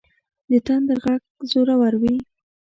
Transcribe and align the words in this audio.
د 0.49 0.51
تندر 0.67 0.97
غږ 1.03 1.21
زورور 1.51 1.93
وي. 2.01 2.15